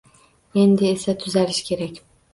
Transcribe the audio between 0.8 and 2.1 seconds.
esa tuzalish kerak.